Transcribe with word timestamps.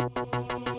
Welcome 0.00 0.69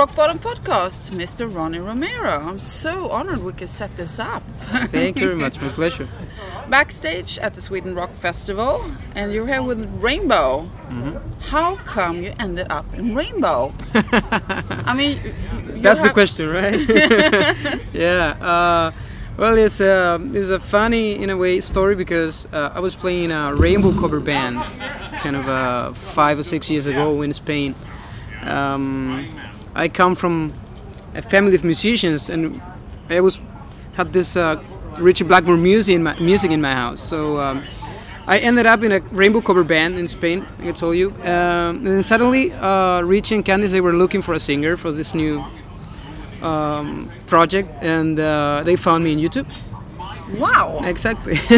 Rock 0.00 0.16
Bottom 0.16 0.38
Podcast, 0.38 1.10
Mr. 1.10 1.54
Ronnie 1.54 1.78
Romero. 1.78 2.40
I'm 2.48 2.58
so 2.58 3.10
honored 3.10 3.40
we 3.40 3.52
could 3.52 3.68
set 3.68 3.94
this 3.98 4.18
up. 4.18 4.42
Thank 4.88 5.18
you 5.18 5.26
very 5.26 5.36
much. 5.36 5.60
My 5.60 5.68
pleasure. 5.68 6.08
Backstage 6.70 7.36
at 7.36 7.52
the 7.52 7.60
Sweden 7.60 7.94
Rock 7.94 8.14
Festival, 8.14 8.90
and 9.14 9.30
you're 9.30 9.46
here 9.46 9.60
with 9.60 9.84
Rainbow. 10.00 10.70
Mm-hmm. 10.88 11.18
How 11.40 11.76
come 11.84 12.22
you 12.22 12.32
ended 12.38 12.68
up 12.70 12.86
in 12.94 13.14
Rainbow? 13.14 13.74
I 13.94 14.94
mean, 14.96 15.18
That's 15.82 16.00
the 16.00 16.08
question, 16.08 16.48
right? 16.48 16.80
yeah. 17.92 18.38
Uh, 18.40 18.92
well, 19.36 19.58
it's 19.58 19.82
a 19.82 20.18
it's 20.32 20.48
a 20.48 20.60
funny 20.60 21.22
in 21.22 21.28
a 21.28 21.36
way 21.36 21.60
story 21.60 21.94
because 21.94 22.48
uh, 22.54 22.72
I 22.74 22.80
was 22.80 22.96
playing 22.96 23.32
a 23.32 23.54
rainbow 23.56 23.92
cover 23.92 24.20
band, 24.20 24.56
kind 25.18 25.36
of 25.36 25.46
uh, 25.46 25.92
five 25.92 26.38
or 26.38 26.42
six 26.42 26.70
years 26.70 26.86
ago 26.86 27.20
in 27.20 27.34
Spain. 27.34 27.74
Um, 28.44 29.28
I 29.74 29.88
come 29.88 30.14
from 30.14 30.52
a 31.14 31.22
family 31.22 31.54
of 31.54 31.64
musicians, 31.64 32.30
and 32.30 32.60
I 33.08 33.20
was 33.20 33.38
had 33.94 34.12
this 34.12 34.36
uh, 34.36 34.62
Ritchie 34.98 35.24
Blackmore 35.24 35.56
music 35.56 35.94
in 35.96 36.02
my 36.02 36.18
music 36.18 36.50
in 36.50 36.60
my 36.60 36.74
house. 36.74 37.00
So. 37.00 37.40
Um, 37.40 37.62
I 38.26 38.38
ended 38.38 38.64
up 38.64 38.84
in 38.84 38.92
a 38.92 39.00
rainbow 39.10 39.40
cover 39.40 39.64
band 39.64 39.98
in 39.98 40.06
Spain, 40.06 40.46
I 40.60 40.70
told 40.70 40.96
you. 40.96 41.10
Um, 41.22 41.78
and 41.78 41.86
then 41.86 42.02
suddenly, 42.04 42.52
uh, 42.52 43.02
Ritchie 43.02 43.34
and 43.34 43.44
Candice, 43.44 43.70
they 43.70 43.80
were 43.80 43.94
looking 43.94 44.22
for 44.22 44.34
a 44.34 44.38
singer 44.38 44.76
for 44.76 44.92
this 44.92 45.14
new 45.14 45.44
um, 46.42 47.10
project, 47.26 47.70
and 47.82 48.20
uh, 48.20 48.62
they 48.64 48.76
found 48.76 49.02
me 49.02 49.12
in 49.12 49.18
YouTube. 49.18 49.46
Wow. 50.38 50.80
Exactly. 50.84 51.36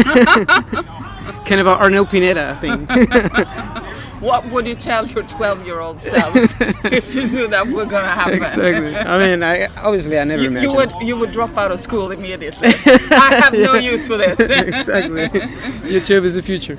kind 1.45 1.61
of 1.61 1.67
a 1.67 1.75
Arnel 1.75 2.09
Pineda 2.09 2.55
thing. 2.55 2.87
What 4.23 4.49
would 4.51 4.65
you 4.67 4.75
tell 4.75 5.05
your 5.05 5.23
12 5.23 5.65
year 5.65 5.79
old 5.81 6.01
self 6.01 6.33
if 6.85 7.13
you 7.13 7.27
knew 7.27 7.47
that 7.49 7.67
were 7.67 7.85
going 7.85 8.03
to 8.03 8.09
happen? 8.09 8.41
exactly. 8.41 8.95
I 8.95 9.17
mean, 9.17 9.43
I 9.43 9.65
obviously 9.83 10.17
I 10.17 10.23
never 10.23 10.41
You, 10.43 10.47
imagined. 10.49 10.71
you 10.71 10.77
would 10.77 10.91
you 11.09 11.17
would 11.17 11.31
drop 11.31 11.57
out 11.57 11.71
of 11.71 11.79
school 11.79 12.11
immediately. 12.11 12.69
I 13.11 13.41
have 13.43 13.53
no 13.53 13.73
use 13.75 14.07
for 14.07 14.17
this. 14.17 14.39
exactly. 14.39 15.27
YouTube 15.95 16.23
is 16.23 16.35
the 16.35 16.41
future. 16.41 16.77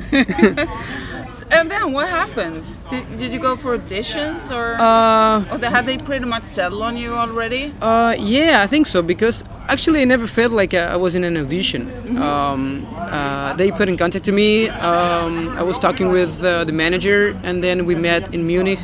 And 1.54 1.70
then 1.70 1.92
what 1.92 2.09
happened? 2.09 2.65
Did, 2.91 3.19
did 3.19 3.32
you 3.32 3.38
go 3.38 3.56
for 3.56 3.78
auditions 3.78 4.54
or? 4.54 4.75
Uh, 4.75 5.44
or 5.53 5.59
had 5.65 5.87
they 5.87 5.97
pretty 5.97 6.26
much 6.26 6.42
settled 6.42 6.82
on 6.82 6.97
you 6.97 7.15
already? 7.15 7.72
Uh, 7.81 8.15
yeah, 8.19 8.62
I 8.62 8.66
think 8.66 8.87
so 8.87 9.03
because 9.03 9.44
actually 9.69 10.03
I 10.03 10.04
never 10.04 10.26
felt 10.26 10.53
like 10.53 10.75
I 10.75 10.97
was 10.97 11.14
in 11.14 11.25
an 11.25 11.37
audition. 11.37 12.19
Um, 12.19 12.87
uh, 12.97 13.54
they 13.54 13.70
put 13.70 13.88
in 13.88 13.97
contact 13.97 14.25
to 14.26 14.32
me. 14.32 14.69
Um, 14.69 15.48
I 15.50 15.62
was 15.62 15.78
talking 15.78 16.10
with 16.10 16.43
uh, 16.44 16.64
the 16.64 16.72
manager, 16.72 17.38
and 17.43 17.62
then 17.62 17.87
we 17.87 17.94
met 17.94 18.34
in 18.34 18.47
Munich 18.47 18.81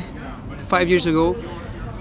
five 0.67 0.89
years 0.89 1.05
ago. 1.05 1.35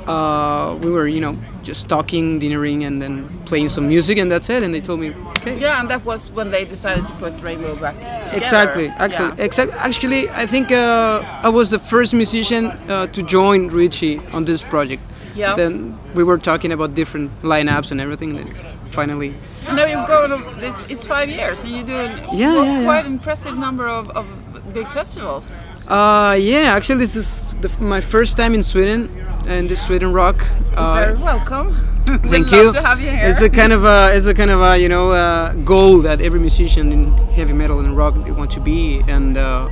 Uh, 0.07 0.77
we 0.77 0.91
were, 0.91 1.07
you 1.07 1.21
know, 1.21 1.37
just 1.71 1.89
talking, 1.89 2.39
dinnering, 2.41 2.85
and 2.85 3.01
then 3.03 3.13
playing 3.51 3.69
some 3.71 3.87
music, 3.95 4.19
and 4.19 4.31
that's 4.33 4.49
it. 4.51 4.63
And 4.65 4.71
they 4.75 4.81
told 4.89 4.99
me, 5.01 5.09
okay. 5.39 5.55
Yeah, 5.59 5.81
and 5.81 5.89
that 5.93 6.05
was 6.05 6.31
when 6.39 6.51
they 6.51 6.65
decided 6.65 7.07
to 7.07 7.13
put 7.23 7.33
Rainbow 7.47 7.75
back 7.77 7.97
together. 7.99 8.37
Exactly. 8.43 8.87
Actually, 9.05 9.33
Yeah. 9.39 9.45
exact. 9.49 9.73
Actually, 9.89 10.23
I 10.43 10.47
think 10.47 10.67
uh, 10.73 11.23
I 11.49 11.49
was 11.49 11.67
the 11.71 11.79
first 11.93 12.13
musician 12.23 12.63
uh, 12.67 13.07
to 13.17 13.21
join 13.23 13.69
Ritchie 13.69 14.17
on 14.37 14.45
this 14.45 14.63
project. 14.63 15.03
Yeah. 15.37 15.55
Then 15.55 15.73
we 16.15 16.23
were 16.25 16.39
talking 16.39 16.73
about 16.73 16.95
different 16.95 17.31
lineups 17.43 17.91
and 17.93 18.01
everything. 18.01 18.31
Then 18.37 18.49
finally, 18.91 19.31
know 19.77 19.87
you've 19.93 20.09
gone. 20.09 20.33
It's, 20.69 20.87
it's 20.93 21.07
five 21.07 21.29
years, 21.31 21.65
and 21.65 21.73
you 21.77 21.83
do 21.85 21.97
an 22.07 22.11
Yeah, 22.35 22.55
well, 22.55 22.65
yeah, 22.65 22.79
yeah. 22.81 22.85
quite 22.91 23.07
impressive 23.07 23.57
number 23.57 23.87
of, 23.99 24.11
of 24.19 24.27
big 24.75 24.89
festivals. 24.91 25.63
uh, 25.89 26.35
yeah. 26.53 26.75
Actually, 26.77 26.99
this 27.05 27.15
is 27.17 27.55
the, 27.63 27.71
my 27.95 28.01
first 28.01 28.37
time 28.37 28.55
in 28.59 28.63
Sweden, 28.63 29.09
and 29.47 29.69
this 29.69 29.85
Sweden 29.87 30.13
Rock. 30.13 30.47
Uh, 30.75 30.95
Very 30.95 31.19
welcome. 31.19 31.75
Thank 32.07 32.51
you. 32.51 32.73
you. 32.73 32.73
It's 32.75 33.41
a 33.41 33.49
kind 33.49 33.73
of 33.73 33.85
a, 33.85 34.13
it's 34.15 34.27
a 34.27 34.35
kind 34.35 34.51
of 34.51 34.61
a, 34.61 34.77
you 34.79 34.89
know, 34.89 35.13
uh, 35.13 35.53
goal 35.55 35.99
that 36.01 36.21
every 36.21 36.41
musician 36.41 36.93
in 36.93 37.13
heavy 37.29 37.53
metal 37.53 37.79
and 37.81 37.97
rock 37.97 38.17
want 38.37 38.51
to 38.53 38.61
be. 38.61 39.01
And 39.07 39.37
uh, 39.37 39.71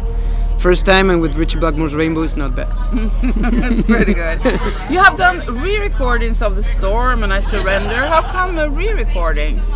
first 0.59 0.87
time 0.87 1.11
and 1.11 1.21
with 1.21 1.35
Ritchie 1.35 1.59
Blackmore's 1.59 1.95
Rainbow 1.95 2.23
is 2.23 2.37
not 2.37 2.55
bad. 2.55 2.69
Pretty 3.87 4.15
good. 4.15 4.41
You 4.91 5.03
have 5.03 5.17
done 5.17 5.39
re-recordings 5.61 6.41
of 6.43 6.57
The 6.57 6.63
Storm 6.63 7.23
and 7.23 7.33
I 7.33 7.41
Surrender. 7.41 8.07
How 8.07 8.23
come 8.23 8.59
uh, 8.59 8.69
re-recordings? 8.69 9.73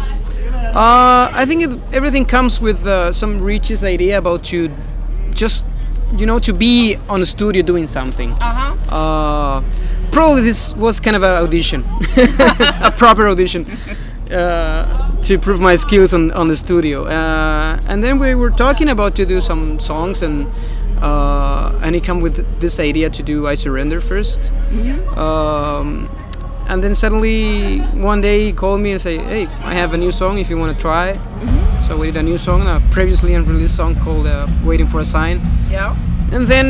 Uh, 0.74 1.30
I 1.32 1.44
think 1.46 1.62
it, 1.62 1.78
everything 1.92 2.24
comes 2.24 2.60
with 2.60 2.86
uh, 2.86 3.12
some 3.12 3.42
Ritchie's 3.42 3.84
idea 3.84 4.18
about 4.18 4.44
to 4.44 4.70
just, 5.32 5.64
you 6.16 6.26
know, 6.26 6.38
to 6.38 6.52
be 6.52 6.96
on 7.08 7.20
the 7.20 7.26
studio 7.26 7.62
doing 7.62 7.86
something. 7.86 8.32
Uh-huh. 8.32 8.94
Uh, 8.94 9.64
probably 10.10 10.42
this 10.42 10.74
was 10.74 11.00
kind 11.00 11.16
of 11.16 11.22
an 11.22 11.42
audition, 11.42 11.84
a 12.16 12.92
proper 12.96 13.28
audition, 13.28 13.66
uh, 14.30 15.20
to 15.22 15.38
prove 15.38 15.60
my 15.60 15.76
skills 15.76 16.12
on, 16.14 16.30
on 16.32 16.48
the 16.48 16.56
studio. 16.56 17.04
Uh, 17.06 17.80
and 17.88 18.02
then 18.02 18.18
we 18.18 18.34
were 18.34 18.50
talking 18.50 18.88
about 18.88 19.14
to 19.16 19.26
do 19.26 19.40
some 19.40 19.80
songs, 19.80 20.22
and 20.22 20.46
uh, 21.02 21.78
and 21.82 21.94
he 21.94 22.00
come 22.00 22.20
with 22.20 22.60
this 22.60 22.78
idea 22.78 23.10
to 23.10 23.22
do 23.22 23.46
"I 23.46 23.54
Surrender" 23.54 24.00
1st 24.00 25.16
Um, 25.16 26.08
and 26.68 26.82
then 26.82 26.94
suddenly 26.94 27.80
one 27.80 28.20
day 28.20 28.46
he 28.46 28.52
called 28.52 28.80
me 28.80 28.92
and 28.92 29.00
say, 29.00 29.18
"Hey, 29.18 29.46
I 29.62 29.74
have 29.74 29.94
a 29.94 29.98
new 29.98 30.12
song. 30.12 30.38
If 30.38 30.48
you 30.48 30.58
want 30.58 30.76
to 30.76 30.80
try." 30.80 31.61
So 31.86 31.96
we 31.96 32.06
did 32.06 32.16
a 32.16 32.22
new 32.22 32.38
song, 32.38 32.62
a 32.66 32.80
previously 32.90 33.34
unreleased 33.34 33.76
song 33.76 33.94
called 34.00 34.26
uh, 34.26 34.46
"Waiting 34.64 34.86
for 34.88 35.00
a 35.00 35.04
Sign." 35.04 35.40
Yeah. 35.70 35.94
and 36.32 36.48
then 36.48 36.66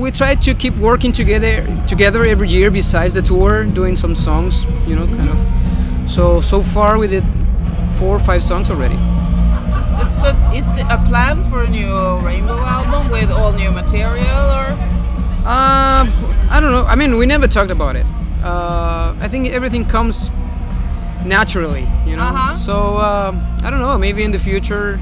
we 0.00 0.10
try 0.10 0.34
to 0.34 0.52
keep 0.54 0.74
working 0.78 1.12
together 1.12 1.52
together 1.86 2.24
every 2.26 2.48
year 2.48 2.70
besides 2.72 3.14
the 3.14 3.22
tour 3.22 3.64
doing 3.64 3.94
some 3.96 4.14
songs 4.16 4.64
you 4.88 4.96
know 4.96 5.06
kind 5.18 5.30
of 5.34 5.38
so 6.10 6.40
so 6.40 6.58
far 6.74 6.98
we 6.98 7.06
did 7.06 7.24
four 7.98 8.16
or 8.16 8.22
five 8.30 8.42
songs 8.42 8.68
already 8.70 8.98
So 10.18 10.28
is 10.58 10.66
the, 10.76 10.82
a 10.90 10.98
plan 11.08 11.44
for 11.50 11.62
a 11.62 11.70
new 11.70 12.18
Rainbow 12.28 12.58
album 12.76 13.08
with 13.16 13.30
all 13.30 13.52
new 13.52 13.70
material 13.70 14.44
or? 14.60 14.66
uh, 15.54 16.02
i 16.54 16.58
don't 16.60 16.72
know 16.76 16.84
i 16.92 16.96
mean 17.00 17.16
we 17.16 17.26
never 17.26 17.46
talked 17.46 17.70
about 17.70 17.94
it 17.94 18.06
uh, 18.42 19.14
i 19.24 19.28
think 19.28 19.42
everything 19.58 19.84
comes 19.86 20.30
naturally 21.26 21.86
you 22.06 22.16
know 22.16 22.22
Uh-huh. 22.22 22.56
so 22.56 22.96
um, 22.98 23.40
i 23.62 23.70
don't 23.70 23.80
know 23.80 23.96
maybe 23.98 24.22
in 24.22 24.30
the 24.32 24.38
future 24.38 25.00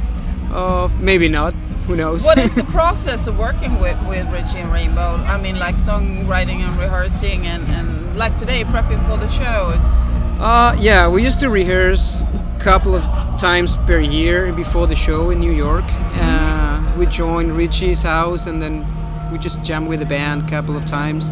uh, 0.52 0.88
maybe 1.00 1.28
not 1.28 1.52
who 1.86 1.96
knows? 1.96 2.24
What 2.24 2.38
is 2.38 2.54
the 2.54 2.64
process 2.78 3.26
of 3.26 3.36
working 3.36 3.78
with, 3.78 3.98
with 4.08 4.26
Ritchie 4.28 4.60
and 4.60 4.72
Rainbow? 4.72 5.16
I 5.26 5.36
mean, 5.38 5.58
like 5.58 5.76
songwriting 5.76 6.60
and 6.66 6.78
rehearsing, 6.78 7.46
and, 7.46 7.62
and 7.68 8.16
like 8.16 8.38
today, 8.38 8.64
prepping 8.64 9.04
for 9.06 9.18
the 9.18 9.28
show. 9.28 9.74
It's 9.76 9.92
uh, 10.40 10.74
yeah, 10.80 11.06
we 11.08 11.22
used 11.22 11.40
to 11.40 11.50
rehearse 11.50 12.22
a 12.22 12.56
couple 12.58 12.94
of 12.94 13.02
times 13.38 13.76
per 13.86 14.00
year 14.00 14.50
before 14.54 14.86
the 14.86 14.94
show 14.94 15.28
in 15.28 15.40
New 15.40 15.52
York. 15.52 15.84
Uh, 16.14 16.94
we 16.96 17.04
joined 17.04 17.54
Ritchie's 17.54 18.00
house 18.00 18.46
and 18.46 18.62
then 18.62 18.86
we 19.30 19.36
just 19.36 19.62
jam 19.62 19.84
with 19.86 20.00
the 20.00 20.06
band 20.06 20.46
a 20.46 20.48
couple 20.48 20.78
of 20.78 20.86
times 20.86 21.30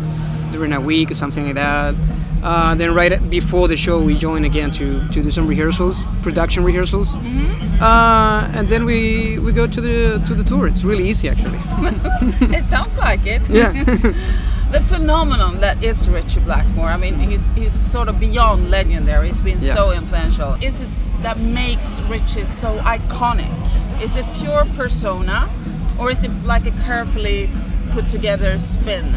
during 0.52 0.74
a 0.74 0.80
week 0.80 1.10
or 1.10 1.14
something 1.14 1.46
like 1.46 1.54
that. 1.54 1.94
Uh, 2.42 2.74
then 2.74 2.92
right 2.92 3.30
before 3.30 3.68
the 3.68 3.76
show, 3.76 4.00
we 4.00 4.18
join 4.18 4.44
again 4.44 4.70
to, 4.72 5.06
to 5.10 5.22
do 5.22 5.30
some 5.30 5.46
rehearsals, 5.46 6.04
production 6.22 6.64
rehearsals, 6.64 7.16
mm-hmm. 7.16 7.82
uh, 7.82 8.50
and 8.52 8.68
then 8.68 8.84
we 8.84 9.38
we 9.38 9.52
go 9.52 9.66
to 9.66 9.80
the 9.80 10.20
to 10.26 10.34
the 10.34 10.42
tour. 10.42 10.66
It's 10.66 10.82
really 10.82 11.08
easy, 11.08 11.28
actually. 11.28 11.60
it 12.56 12.64
sounds 12.64 12.98
like 12.98 13.24
it. 13.26 13.48
Yeah. 13.48 13.72
the 14.72 14.80
phenomenon 14.80 15.60
that 15.60 15.84
is 15.84 16.08
Ritchie 16.08 16.40
Blackmore. 16.40 16.88
I 16.88 16.96
mean, 16.96 17.18
he's 17.18 17.50
he's 17.50 17.72
sort 17.72 18.08
of 18.08 18.18
beyond 18.18 18.70
legendary. 18.70 19.28
He's 19.28 19.40
been 19.40 19.60
yeah. 19.60 19.74
so 19.74 19.92
influential. 19.92 20.54
Is 20.60 20.80
it 20.80 20.88
that 21.22 21.38
makes 21.38 22.00
Ritchie 22.00 22.46
so 22.46 22.78
iconic? 22.80 24.02
Is 24.02 24.16
it 24.16 24.26
pure 24.34 24.64
persona, 24.76 25.48
or 25.96 26.10
is 26.10 26.24
it 26.24 26.32
like 26.42 26.66
a 26.66 26.72
carefully 26.82 27.48
put 27.92 28.08
together 28.08 28.58
spin? 28.58 29.12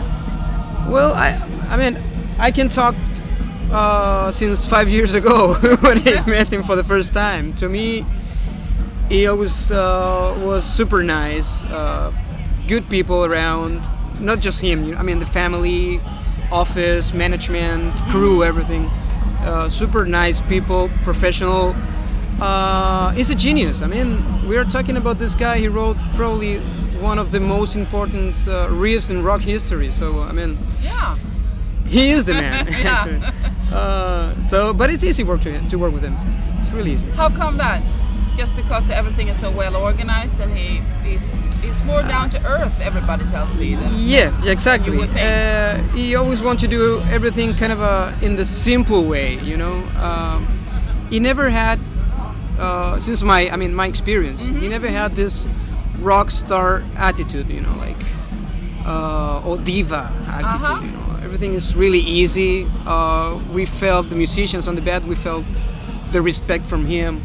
Well, 0.87 1.15
I 1.15 1.41
I 1.69 1.77
mean, 1.77 1.95
I 2.37 2.51
can 2.51 2.69
talk 2.69 2.95
uh, 3.71 4.31
since 4.31 4.65
five 4.65 4.89
years 4.89 5.13
ago 5.13 5.53
when 5.81 6.07
I 6.07 6.25
met 6.25 6.51
him 6.51 6.63
for 6.63 6.75
the 6.75 6.83
first 6.83 7.13
time. 7.13 7.53
To 7.55 7.69
me, 7.69 8.05
he 9.09 9.27
always 9.27 9.71
uh, 9.71 10.39
was 10.43 10.63
super 10.65 11.01
nice, 11.03 11.63
uh, 11.65 12.11
good 12.67 12.89
people 12.89 13.25
around. 13.25 13.87
Not 14.19 14.39
just 14.39 14.61
him. 14.61 14.97
I 14.97 15.03
mean, 15.03 15.19
the 15.19 15.25
family, 15.25 15.99
office, 16.51 17.13
management, 17.13 17.95
crew, 18.09 18.43
everything. 18.43 18.85
Uh, 19.41 19.69
super 19.69 20.05
nice 20.05 20.41
people, 20.41 20.89
professional. 21.03 21.75
Uh, 22.39 23.11
he's 23.11 23.29
a 23.29 23.35
genius. 23.35 23.81
I 23.81 23.87
mean, 23.87 24.47
we 24.47 24.57
are 24.57 24.65
talking 24.65 24.97
about 24.97 25.19
this 25.19 25.35
guy. 25.35 25.59
He 25.59 25.67
wrote 25.67 25.97
probably 26.15 26.59
one 26.99 27.19
of 27.19 27.31
the 27.31 27.39
most 27.39 27.75
important 27.75 28.33
uh, 28.47 28.67
riffs 28.69 29.09
in 29.09 29.23
rock 29.23 29.41
history. 29.41 29.91
So 29.91 30.21
I 30.21 30.31
mean, 30.31 30.57
yeah, 30.81 31.17
he 31.87 32.11
is 32.11 32.25
the 32.25 32.33
man. 32.33 32.67
uh, 33.73 34.41
so, 34.41 34.73
but 34.73 34.89
it's 34.89 35.03
easy 35.03 35.23
work 35.23 35.41
to 35.41 35.67
to 35.69 35.77
work 35.77 35.93
with 35.93 36.03
him. 36.03 36.15
It's 36.57 36.69
really 36.71 36.93
easy. 36.93 37.09
How 37.11 37.29
come 37.29 37.57
that? 37.57 37.83
Just 38.37 38.55
because 38.55 38.89
everything 38.89 39.29
is 39.29 39.39
so 39.39 39.49
well 39.49 39.75
organized 39.77 40.39
and 40.41 40.51
he 40.57 40.81
is 41.09 41.53
he's 41.61 41.81
more 41.83 42.01
down 42.01 42.29
to 42.31 42.45
earth. 42.45 42.73
Everybody 42.81 43.25
tells 43.25 43.55
me. 43.55 43.75
Than, 43.75 43.89
yeah, 43.93 44.43
exactly. 44.45 45.01
Uh, 45.03 45.81
he 45.93 46.15
always 46.15 46.41
wants 46.41 46.61
to 46.61 46.67
do 46.67 47.01
everything 47.03 47.55
kind 47.55 47.71
of 47.71 47.81
uh, 47.81 48.13
in 48.21 48.35
the 48.35 48.45
simple 48.45 49.05
way. 49.05 49.39
You 49.39 49.57
know, 49.57 49.75
um, 49.99 50.47
he 51.09 51.19
never 51.19 51.49
had. 51.49 51.79
Uh, 52.59 53.01
since 53.01 53.21
my, 53.21 53.49
I 53.49 53.57
mean, 53.57 53.75
my 53.75 53.85
experience, 53.85 54.41
mm-hmm. 54.41 54.59
he 54.59 54.69
never 54.69 54.87
had 54.87 55.13
this 55.17 55.45
rock 55.99 56.31
star 56.31 56.85
attitude, 56.95 57.49
you 57.49 57.59
know, 57.59 57.75
like 57.75 58.01
uh, 58.85 59.41
or 59.45 59.57
diva 59.57 60.09
attitude. 60.27 60.61
Uh-huh. 60.61 60.81
You 60.81 60.91
know, 60.91 61.04
everything 61.35 61.53
is 61.53 61.75
really 61.75 61.99
easy. 61.99 62.65
Uh, 62.85 63.37
we 63.51 63.65
felt 63.65 64.07
the 64.07 64.15
musicians 64.15 64.69
on 64.69 64.75
the 64.75 64.81
bed. 64.81 65.05
We 65.05 65.15
felt 65.15 65.43
the 66.13 66.21
respect 66.21 66.65
from 66.65 66.85
him, 66.85 67.21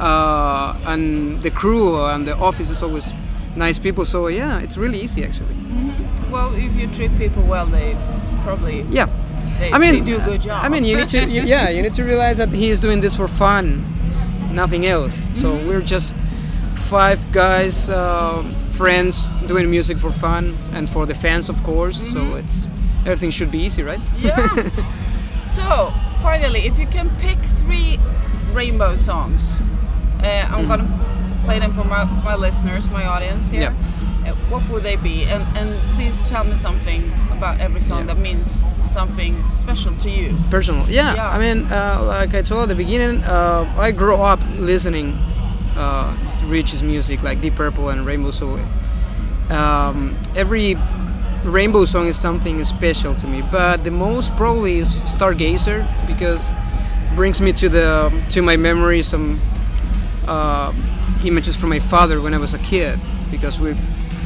uh, 0.00 0.74
and 0.84 1.40
the 1.44 1.52
crew 1.52 2.04
and 2.06 2.26
the 2.26 2.36
office 2.38 2.70
is 2.70 2.82
always 2.82 3.14
nice 3.54 3.78
people. 3.78 4.04
So 4.04 4.26
yeah, 4.26 4.58
it's 4.58 4.76
really 4.76 5.00
easy 5.00 5.22
actually. 5.22 5.54
Mm-hmm. 5.54 6.32
Well, 6.32 6.52
if 6.54 6.74
you 6.74 6.88
treat 6.88 7.16
people 7.16 7.44
well, 7.44 7.66
they 7.66 7.96
probably 8.42 8.84
yeah. 8.90 9.06
They, 9.60 9.70
I 9.70 9.78
mean, 9.78 9.94
they 9.94 10.00
do 10.00 10.20
a 10.20 10.24
good 10.24 10.42
job. 10.42 10.64
I 10.64 10.68
mean, 10.68 10.82
you 10.82 10.96
need 10.96 11.08
to 11.10 11.30
you, 11.30 11.42
yeah, 11.42 11.68
you 11.68 11.82
need 11.82 11.94
to 11.94 12.02
realize 12.02 12.38
that 12.38 12.48
he 12.48 12.70
is 12.70 12.80
doing 12.80 13.00
this 13.00 13.14
for 13.14 13.28
fun, 13.28 13.64
nothing 14.50 14.86
else. 14.86 15.14
So 15.34 15.52
mm-hmm. 15.52 15.68
we're 15.68 15.86
just 15.86 16.16
five 16.90 17.20
guys, 17.30 17.88
uh, 17.88 18.42
friends, 18.72 19.30
doing 19.46 19.70
music 19.70 19.98
for 19.98 20.10
fun 20.10 20.58
and 20.72 20.90
for 20.90 21.06
the 21.06 21.14
fans, 21.14 21.48
of 21.48 21.62
course. 21.62 22.02
Mm-hmm. 22.02 22.12
So 22.14 22.36
it's 22.42 22.66
everything 23.06 23.30
should 23.30 23.50
be 23.50 23.60
easy, 23.60 23.82
right? 23.82 24.00
Yeah. 24.18 24.36
so 25.44 25.92
finally, 26.20 26.60
if 26.60 26.78
you 26.78 26.86
can 26.86 27.08
pick 27.18 27.38
three 27.60 27.98
rainbow 28.52 28.96
songs, 28.96 29.56
uh, 30.22 30.48
I'm 30.50 30.66
mm-hmm. 30.66 30.68
gonna 30.68 31.42
play 31.44 31.58
them 31.60 31.72
for 31.72 31.84
my, 31.84 32.04
my 32.04 32.34
listeners, 32.34 32.88
my 32.90 33.06
audience 33.06 33.48
here. 33.48 33.60
Yeah. 33.60 34.32
Uh, 34.32 34.34
what 34.50 34.68
would 34.68 34.82
they 34.82 34.96
be? 34.96 35.22
And 35.24 35.44
and 35.56 35.80
please 35.94 36.28
tell 36.28 36.44
me 36.44 36.56
something 36.56 37.12
about 37.30 37.60
every 37.60 37.80
song 37.80 38.00
yeah. 38.00 38.14
that 38.14 38.18
means 38.18 38.60
something 38.92 39.40
special 39.54 39.94
to 39.98 40.10
you. 40.10 40.36
Personal, 40.50 40.88
yeah. 40.90 41.14
yeah. 41.14 41.30
I 41.30 41.38
mean, 41.38 41.70
uh, 41.70 42.02
like 42.04 42.34
I 42.34 42.42
told 42.42 42.62
at 42.62 42.68
the 42.68 42.74
beginning, 42.74 43.22
uh, 43.22 43.72
I 43.78 43.92
grew 43.92 44.16
up 44.16 44.40
listening 44.56 45.12
uh, 45.76 46.40
to 46.40 46.46
Ritchie's 46.46 46.82
music, 46.82 47.22
like 47.22 47.40
Deep 47.40 47.54
Purple 47.54 47.90
and 47.90 48.04
Rainbow. 48.04 48.32
So 48.32 48.58
um, 49.50 50.16
every 50.34 50.76
Rainbow 51.46 51.84
song 51.84 52.08
is 52.08 52.18
something 52.18 52.64
special 52.64 53.14
to 53.14 53.26
me. 53.26 53.40
But 53.40 53.84
the 53.84 53.90
most 53.90 54.34
probably 54.36 54.78
is 54.78 54.88
Stargazer 55.02 55.86
because 56.06 56.52
it 56.52 57.14
brings 57.14 57.40
me 57.40 57.52
to 57.54 57.68
the 57.68 58.10
to 58.30 58.42
my 58.42 58.56
memory 58.56 59.02
some 59.02 59.40
uh, 60.26 60.72
images 61.24 61.56
from 61.56 61.70
my 61.70 61.78
father 61.78 62.20
when 62.20 62.34
I 62.34 62.38
was 62.38 62.52
a 62.54 62.58
kid 62.58 62.98
because 63.30 63.60
we 63.60 63.76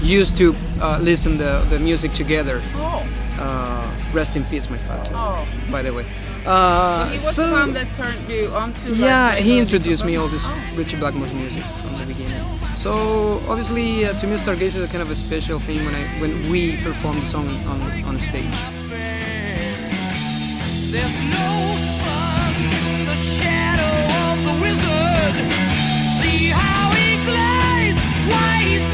used 0.02 0.36
to 0.38 0.54
uh, 0.80 0.98
listen 0.98 1.36
the 1.36 1.66
the 1.68 1.78
music 1.78 2.12
together. 2.14 2.62
Oh. 2.74 3.06
Uh, 3.38 3.90
rest 4.12 4.36
in 4.36 4.44
peace, 4.44 4.68
my 4.68 4.78
father. 4.78 5.10
Oh. 5.14 5.46
By 5.70 5.82
the 5.82 5.92
way. 5.92 6.06
Uh, 6.44 7.04
so 7.04 7.08
he 7.08 7.14
was 7.14 7.36
so, 7.36 7.46
the 7.46 7.52
one 7.52 7.72
that 7.74 7.94
turned 7.96 8.28
you 8.28 8.48
onto. 8.48 8.94
Yeah, 8.94 9.36
he 9.36 9.58
introduced 9.58 10.04
me 10.04 10.16
all 10.16 10.28
this 10.28 10.42
oh. 10.44 10.72
Ritchie 10.74 10.96
Blackmore's 10.96 11.32
music 11.32 11.62
from 11.62 11.64
the 11.64 11.64
beginning. 11.64 11.79
So 12.80 13.42
obviously, 13.46 14.06
uh, 14.06 14.18
to 14.18 14.26
me, 14.26 14.36
Stargazer 14.38 14.76
is 14.80 14.84
a 14.84 14.88
kind 14.88 15.02
of 15.02 15.10
a 15.10 15.14
special 15.14 15.58
thing 15.60 15.84
when 15.84 15.94
I 15.94 16.02
when 16.18 16.50
we 16.50 16.78
perform 16.78 17.20
the 17.20 17.26
song 17.26 17.46
on 17.66 17.78
on 18.04 18.18
stage. 18.18 18.56
There's 20.88 21.20
no 21.20 21.76
sun 22.00 22.54
in 22.56 23.04
the 23.04 23.18
shadow 23.36 23.96
of 24.24 24.36
the 24.48 24.54
wizard. 24.64 25.34
See 26.20 26.48
how 26.48 26.90
he 26.96 27.20
glides, 27.28 28.02
why 28.32 28.64
he's 28.64 28.88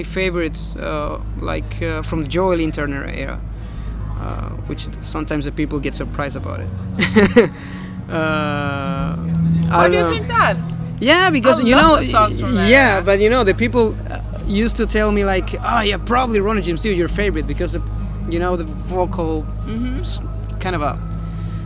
my 0.00 0.04
favorites, 0.04 0.76
uh, 0.76 1.20
like 1.38 1.82
uh, 1.82 2.02
from 2.02 2.22
the 2.22 2.28
Joe 2.28 2.48
Lynn 2.48 2.72
Turner 2.72 3.04
era, 3.06 3.40
uh, 4.18 4.50
which 4.68 4.88
sometimes 5.02 5.44
the 5.44 5.52
people 5.52 5.78
get 5.78 5.94
surprised 5.94 6.36
about 6.36 6.60
it. 6.60 7.50
Uh, 8.10 9.14
Why 9.68 9.86
do 9.86 9.94
you 9.94 10.00
know. 10.00 10.10
think 10.10 10.26
that? 10.26 10.56
Yeah, 10.98 11.30
because 11.30 11.60
I 11.60 11.62
you 11.62 11.76
know, 11.76 12.00
yeah, 12.66 13.00
but 13.00 13.20
you 13.20 13.30
know, 13.30 13.44
the 13.44 13.54
people 13.54 13.94
used 14.48 14.74
to 14.78 14.84
tell 14.84 15.12
me 15.12 15.22
like, 15.24 15.54
oh 15.62 15.80
yeah, 15.80 15.96
probably 15.96 16.40
Ronnie 16.40 16.60
James 16.60 16.82
Dio 16.82 16.92
your 16.92 17.06
favorite 17.06 17.46
because, 17.46 17.78
you 18.28 18.40
know, 18.40 18.56
the 18.56 18.64
vocal 18.64 19.44
mm-hmm. 19.44 20.58
kind 20.58 20.74
of 20.74 20.82
a 20.82 20.98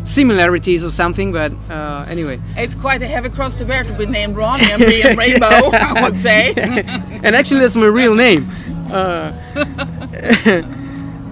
similarities 0.05 0.85
or 0.85 0.91
something. 0.91 1.33
But 1.33 1.53
uh, 1.69 2.07
anyway, 2.09 2.41
it's 2.57 2.75
quite 2.75 3.03
a 3.03 3.07
heavy 3.07 3.31
cross 3.31 3.57
to 3.57 3.65
bear 3.65 3.83
to 3.83 3.93
be 3.95 4.07
named 4.07 4.37
Ronnie 4.37 4.71
and 4.71 4.81
be 4.81 5.03
a 5.03 5.17
Rainbow, 5.17 5.47
I 5.73 6.03
would 6.03 6.19
say. 6.19 6.53
and 6.57 7.35
actually, 7.35 7.61
that's 7.61 7.77
my 7.77 7.87
real 7.87 8.15
name. 8.15 8.49
Uh, 8.91 9.33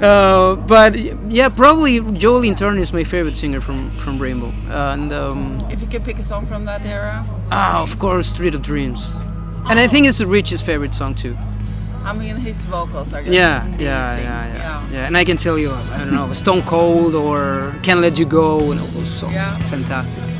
uh, 0.03 0.57
but 0.57 0.99
yeah, 1.31 1.49
probably 1.49 2.01
Joe 2.19 2.39
Lynn 2.39 2.57
Turner 2.57 2.81
is 2.81 2.93
my 2.93 3.05
favorite 3.05 3.37
singer 3.37 3.61
from 3.61 3.97
from 3.99 4.19
Rainbow. 4.19 4.53
and 4.71 5.13
um, 5.13 5.67
if 5.71 5.81
you 5.81 5.87
could 5.87 6.05
pick 6.05 6.19
a 6.19 6.25
song 6.25 6.47
from 6.47 6.65
that 6.65 6.85
era, 6.85 7.25
ah, 7.51 7.83
of 7.83 7.99
course, 7.99 8.29
Street 8.29 8.55
of 8.55 8.63
Dreams. 8.63 9.15
And 9.69 9.79
I 9.79 9.87
think 9.87 10.09
it's 10.09 10.21
Rich's 10.21 10.61
favorite 10.61 10.93
song 10.93 11.15
too. 11.15 11.37
I 12.05 12.13
mean, 12.13 12.37
his 12.37 12.65
vocals 12.67 13.13
are 13.13 13.23
just 13.23 13.33
yeah, 13.33 13.67
yeah, 13.79 13.79
yeah, 13.79 14.17
yeah, 14.17 14.57
yeah, 14.57 14.89
yeah. 14.91 15.07
And 15.07 15.17
I 15.17 15.25
can 15.25 15.37
tell 15.37 15.59
you, 15.59 15.73
I 15.73 15.99
don't 15.99 16.13
know, 16.13 16.33
Stone 16.33 16.63
Cold 16.63 17.15
or 17.15 17.75
Can't 17.83 18.01
Let 18.01 18.19
You 18.19 18.27
Go 18.27 18.73
and 18.73 18.81
all 18.81 18.87
those 18.89 19.09
songs. 19.09 19.35
Yeah. 19.35 19.57
Fantastic. 19.69 20.32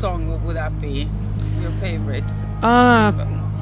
Song 0.00 0.28
what 0.28 0.40
would 0.42 0.56
that 0.56 0.80
be? 0.80 1.08
Your 1.60 1.70
favorite? 1.72 2.24
Uh, 2.62 3.12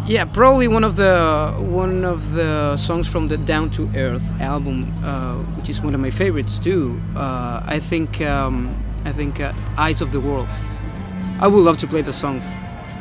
yeah, 0.07 0.25
probably 0.25 0.69
one 0.69 0.85
of 0.85 0.97
the 0.97 1.55
one 1.59 2.05
of 2.05 2.33
the 2.33 2.77
songs 2.77 3.07
from 3.07 3.29
the 3.29 3.37
Down 3.37 3.71
to 3.71 3.91
Earth 3.95 4.23
album, 4.41 4.93
uh, 5.05 5.37
which 5.57 5.69
is 5.69 5.81
one 5.81 5.95
of 5.95 6.01
my 6.01 6.11
favorites 6.11 6.59
too. 6.59 7.01
Uh, 7.17 7.63
I 7.65 7.79
think 7.81 8.21
um, 8.21 8.75
I 9.05 9.13
think 9.13 9.41
uh, 9.41 9.53
Eyes 9.77 10.01
of 10.01 10.13
the 10.13 10.21
World. 10.21 10.49
I 11.41 11.47
would 11.47 11.65
love 11.65 11.77
to 11.79 11.87
play 11.87 12.03
the 12.03 12.13
song. 12.13 12.41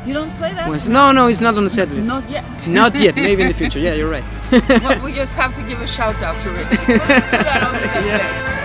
You 0.06 0.14
don't 0.14 0.34
play 0.36 0.52
that? 0.54 0.68
Once. 0.68 0.86
No, 0.86 1.12
no, 1.12 1.26
it's 1.26 1.40
not 1.40 1.56
on 1.56 1.64
the 1.64 1.70
set 1.70 1.90
list. 1.90 2.08
Not 2.08 2.28
yet. 2.30 2.68
not 2.68 2.94
yet. 2.94 3.16
Maybe 3.16 3.42
in 3.42 3.48
the 3.48 3.54
future. 3.54 3.80
Yeah, 3.80 3.94
you're 3.94 4.10
right. 4.10 4.24
well, 4.82 5.00
we 5.04 5.12
just 5.12 5.34
have 5.34 5.54
to 5.54 5.62
give 5.62 5.80
a 5.80 5.86
shout 5.86 6.22
out 6.22 6.40
to. 6.42 6.48
Put 6.50 6.98
that 6.98 8.54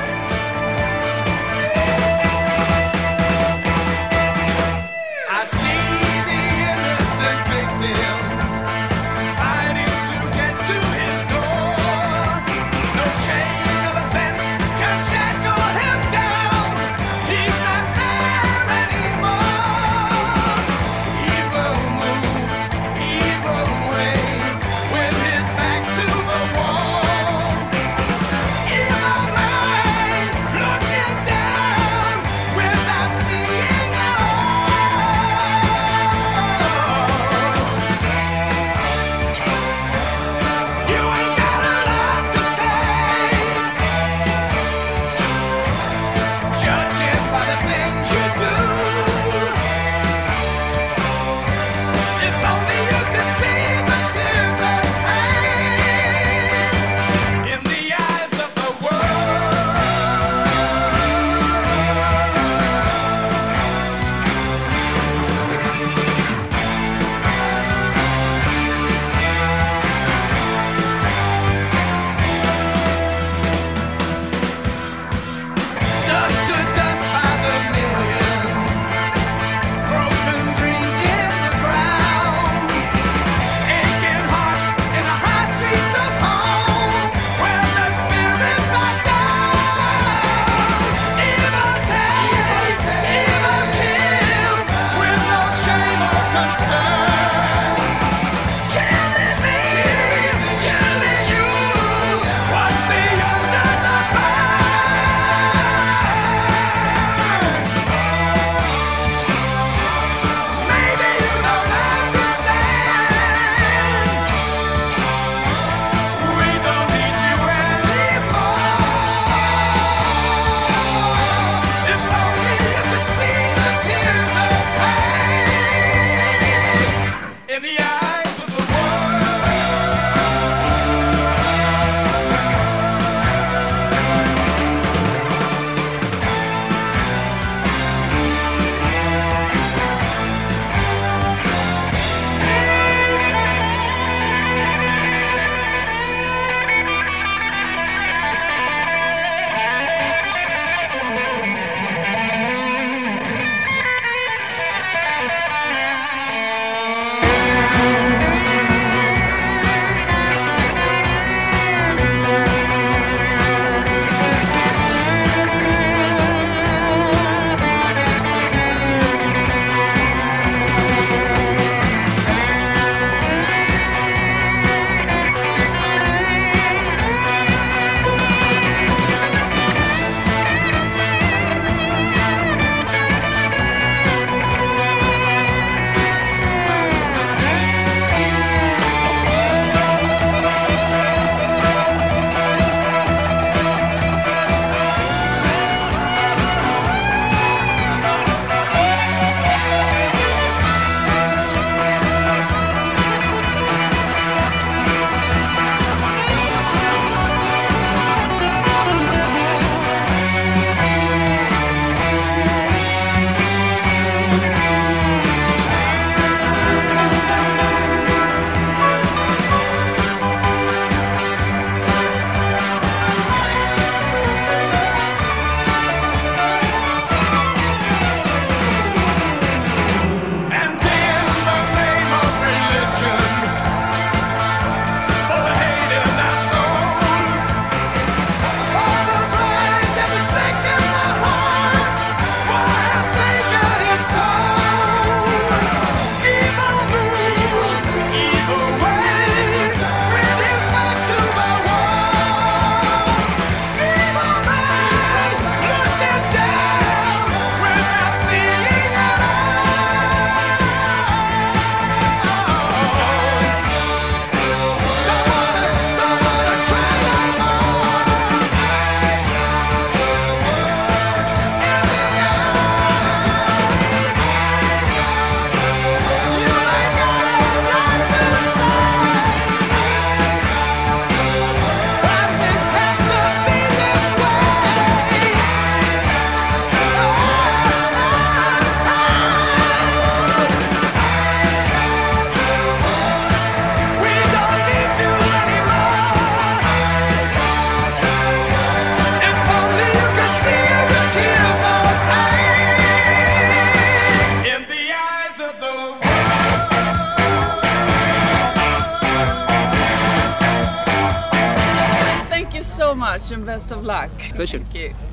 best 313.63 313.71
of 313.71 313.85
luck. 313.85 314.11
Thank 314.35 314.75
you. 314.75 315.12